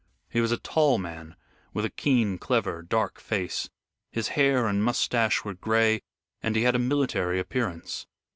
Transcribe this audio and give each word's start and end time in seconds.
He 0.31 0.41
was 0.41 0.51
a 0.51 0.57
tall 0.57 0.97
man 0.97 1.35
with 1.75 1.85
a 1.85 1.91
keen, 1.91 2.39
clever, 2.39 2.81
dark 2.81 3.19
face. 3.19 3.69
His 4.09 4.29
hair 4.29 4.65
and 4.65 4.83
mustache 4.83 5.45
were 5.45 5.53
gray 5.53 6.01
and 6.41 6.55
he 6.55 6.63
had 6.63 6.73
a 6.73 6.79
military 6.79 7.39
appearance. 7.39 8.07